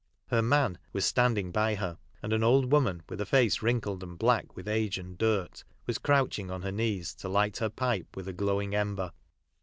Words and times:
Her" 0.29 0.41
man" 0.55 0.79
was 0.93 1.05
standing 1.05 1.51
by 1.51 1.75
her, 1.75 1.99
and 2.23 2.33
an 2.33 2.43
old 2.43 2.71
woman, 2.71 3.03
with 3.07 3.21
a 3.21 3.25
face 3.27 3.61
wrinkled 3.61 4.01
and 4.01 4.17
black 4.17 4.55
with 4.55 4.67
age 4.67 4.97
and 4.97 5.15
dirt, 5.15 5.63
was 5.85 5.99
crouching 5.99 6.49
on 6.49 6.63
her 6.63 6.71
knees 6.71 7.13
to 7.17 7.29
light 7.29 7.57
her 7.57 7.69
pipe 7.69 8.07
with 8.15 8.27
a 8.27 8.33
glowing 8.33 8.73
ember. 8.73 9.11